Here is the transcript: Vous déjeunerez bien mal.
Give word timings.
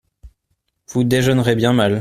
Vous 0.89 1.03
déjeunerez 1.03 1.55
bien 1.55 1.73
mal. 1.73 1.89